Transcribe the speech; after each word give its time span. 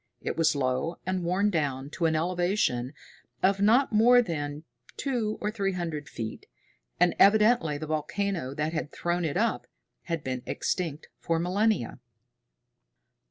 It 0.19 0.35
was 0.35 0.55
low 0.55 0.95
and 1.05 1.23
worn 1.23 1.51
down 1.51 1.91
to 1.91 2.07
an 2.07 2.15
elevation 2.15 2.93
of 3.43 3.61
not 3.61 3.93
more 3.93 4.19
than 4.23 4.63
two 4.97 5.37
or 5.39 5.51
three 5.51 5.73
hundred 5.73 6.09
feet, 6.09 6.47
and 6.99 7.13
evidently 7.19 7.77
the 7.77 7.85
volcano 7.85 8.55
that 8.55 8.73
had 8.73 8.91
thrown 8.91 9.23
it 9.23 9.37
up 9.37 9.67
had 10.05 10.23
been 10.23 10.41
extinct 10.47 11.09
for 11.19 11.37
millennia. 11.37 11.99